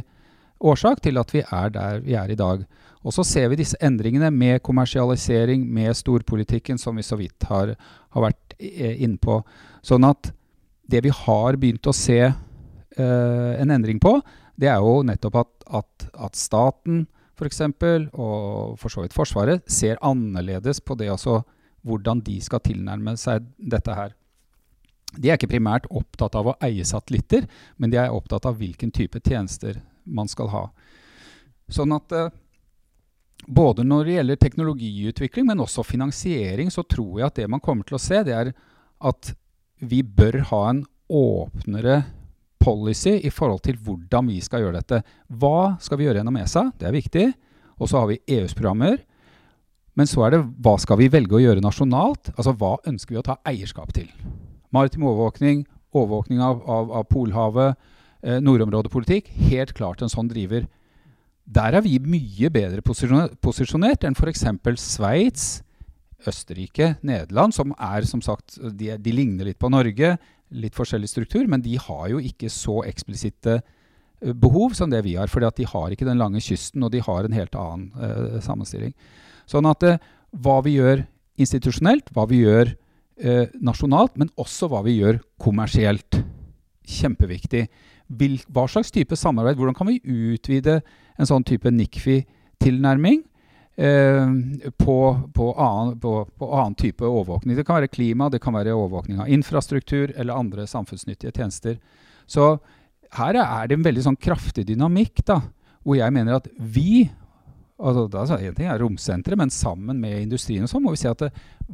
[0.60, 2.64] årsak til at vi er der vi er i dag.
[3.04, 7.74] Og så ser vi disse endringene med kommersialisering, med storpolitikken, som vi så vidt har,
[8.16, 9.42] har vært eh, inne på.
[9.84, 10.32] Sånn at
[10.90, 14.18] det vi har begynt å se eh, en endring på,
[14.60, 17.06] det er jo nettopp at, at, at staten
[17.40, 17.62] f.eks.,
[18.12, 21.40] og for så vidt Forsvaret, ser annerledes på det altså
[21.86, 24.12] hvordan de skal tilnærme seg dette her.
[25.16, 27.48] De er ikke primært opptatt av å eie satellitter,
[27.80, 30.62] men de er opptatt av hvilken type tjenester man skal ha.
[31.70, 32.30] Sånn at eh,
[33.48, 37.88] både når det gjelder teknologiutvikling, men også finansiering, så tror jeg at det man kommer
[37.88, 38.52] til å se, det er
[39.00, 39.32] at
[39.80, 42.02] vi bør ha en åpnere
[42.60, 45.00] policy i forhold til hvordan vi skal gjøre dette.
[45.28, 46.66] Hva skal vi gjøre gjennom ESA?
[46.78, 47.26] Det er viktig.
[47.80, 49.00] Og så har vi EUs programmer.
[49.98, 52.32] Men så er det hva skal vi velge å gjøre nasjonalt?
[52.36, 54.10] Altså hva ønsker vi å ta eierskap til?
[54.74, 55.64] Maritim overvåkning,
[55.96, 57.80] overvåkning av, av, av Polhavet,
[58.22, 59.32] eh, nordområdepolitikk.
[59.50, 60.68] Helt klart en sånn driver.
[61.50, 64.44] Der er vi mye bedre posisjonert enn f.eks.
[64.78, 65.48] Sveits,
[66.28, 70.18] Østerrike, Nederland, som er som sagt de, de ligner litt på Norge
[70.50, 75.16] litt forskjellig struktur, men de har jo ikke så eksplisitte uh, behov som det vi
[75.18, 75.30] har.
[75.30, 78.94] For de har ikke den lange kysten, og de har en helt annen uh, sammenstilling.
[79.50, 79.98] Sånn at uh,
[80.30, 81.04] hva vi gjør
[81.40, 82.76] institusjonelt, hva vi gjør
[83.60, 86.22] nasjonalt, men også hva vi gjør kommersielt.
[86.88, 87.66] Kjempeviktig.
[88.08, 89.58] Hvil, hva slags type samarbeid?
[89.58, 90.78] Hvordan kan vi utvide
[91.20, 93.20] en sånn type NICFI-tilnærming?
[93.80, 94.28] Eh,
[94.76, 97.56] på, på, annen, på, på, annen, type overvåkning.
[97.56, 101.78] Det kan være klima, det kan være overvåkning av infrastruktur eller andre samfunnsnyttige tjenester.
[102.28, 102.58] Så
[103.16, 105.38] her er det en veldig sånn kraftig dynamikk, da,
[105.80, 107.06] hvor jeg mener at vi,
[107.78, 111.14] altså, altså, En ting er romsenteret, men sammen med industrien og sånn må vi se
[111.14, 111.30] at det,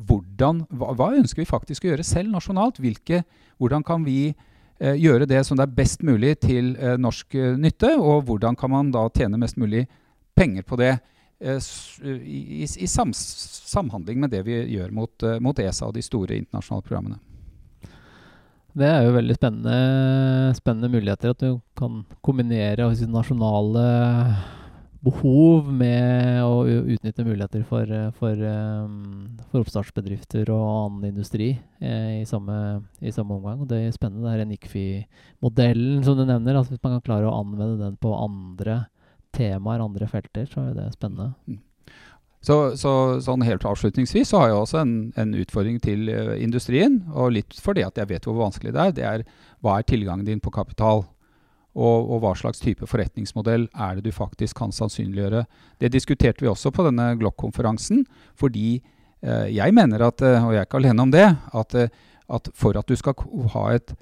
[0.07, 2.79] hvordan, hva, hva, ønsker vi faktisk å gjøre selv nasjonalt?
[2.79, 3.25] Hvilke,
[3.59, 7.59] hvordan kan vi eh, gjøre det som det er best mulig til eh, norsk eh,
[7.59, 7.97] nytte?
[7.99, 9.89] Og hvordan kan man da tjene mest mulig
[10.39, 11.05] penger på det eh,
[11.41, 13.19] i, i, i sams,
[13.69, 17.19] samhandling med det vi gjør mot, eh, mot ESA og de store internasjonale programmene?
[18.77, 19.77] Det er jo veldig spennende,
[20.57, 21.33] spennende muligheter.
[21.33, 23.85] At du kan kombinere nasjonale
[25.07, 28.43] behov med å utnytte muligheter for, for,
[29.51, 33.63] for oppstartsbedrifter og annen industri eh, i, samme, i, samme, omgang.
[33.63, 34.29] Og det er spennende.
[34.29, 36.59] Det er NICFI-modellen som du nevner.
[36.59, 38.83] Altså hvis man kan klare å anvende den på andre
[39.37, 41.35] temaer, andre felter, så er det spennende.
[41.47, 41.61] Mm.
[42.47, 42.93] Så, så,
[43.25, 47.01] sånn helt avslutningsvis så har jeg også en, en utfordring til uh, industrien.
[47.11, 48.95] Og litt fordi at jeg vet hvor vanskelig det er.
[48.95, 49.25] Det er
[49.65, 51.03] hva er tilgangen din på kapital?
[51.77, 55.43] Og, og, hva slags type forretningsmodell er det du faktisk kan sannsynliggjøre.
[55.83, 58.05] Det diskuterte vi også på denne Glock-konferansen.
[58.39, 61.79] Fordi uh, jeg mener at, uh, og jeg er ikke alene om det, at,
[62.39, 63.27] at for at du skal
[63.57, 63.97] ha et,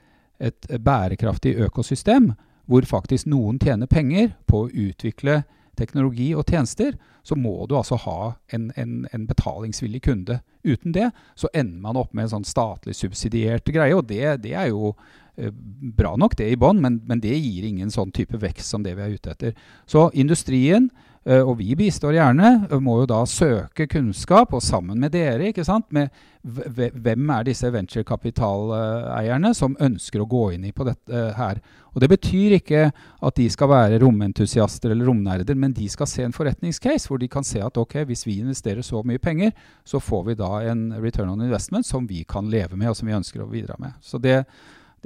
[0.52, 2.34] et bærekraftig økosystem,
[2.70, 5.42] hvor faktisk noen tjener penger på å utvikle
[5.78, 6.94] teknologi og tjenester,
[7.24, 10.38] så må du altså ha en, en, en, betalingsvillig kunde.
[10.64, 11.08] Uten det
[11.40, 14.92] så ender man opp med en sånn statlig subsidiert greie, og det, det er jo
[15.36, 15.50] eh,
[15.96, 18.94] bra nok det i bånn, men, men, det gir ingen sånn type vekst som det
[18.98, 19.58] vi er ute etter.
[19.88, 20.90] Så industrien
[21.24, 22.48] og vi bistår gjerne,
[22.84, 26.12] må jo da søke kunnskap, og sammen med dere, ikke sant, med
[26.44, 31.62] hvem er disse venturekapitaleierne som ønsker å gå inn i på dette her.
[31.94, 36.26] Og Det betyr ikke at de skal være romentusiaster eller romnerder, men de skal se
[36.26, 39.54] en forretningscase hvor de kan se at ok, hvis vi investerer så mye penger,
[39.86, 43.08] så får vi da en return on investment som vi kan leve med, og som
[43.08, 43.94] vi ønsker å bidra med.
[44.02, 44.42] Så det,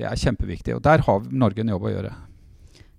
[0.01, 0.75] det er kjempeviktig.
[0.75, 2.15] Og der har Norge en jobb å gjøre.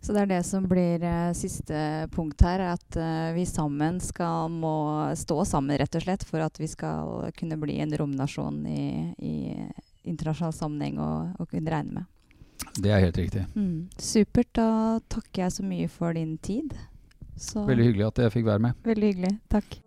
[0.02, 4.47] Så det er det som blir uh, siste punkt her, at uh, vi sammen skal
[4.52, 4.76] må
[5.20, 8.86] stå sammen, rett og slett, for at vi skal kunne bli en romnasjon i,
[9.20, 9.36] i
[10.08, 12.16] internasjonal sammenheng og, og, kunne regne med.
[12.80, 13.43] Det er helt riktig.
[13.56, 13.89] Mm.
[14.00, 14.54] Supert.
[14.56, 14.70] Da
[15.12, 16.76] takker jeg så mye for din tid.
[17.39, 18.88] Så Veldig hyggelig at jeg fikk være med.
[18.88, 19.36] Veldig hyggelig.
[19.52, 19.80] Takk.